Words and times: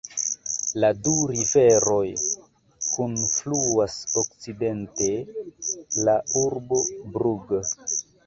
La 0.83 0.87
du 1.07 1.11
riveroj 1.31 2.07
kunfluas 2.85 3.99
okcidente 4.23 5.11
de 5.29 6.09
la 6.09 6.17
urbo 6.45 6.83
Brugg. 7.13 7.55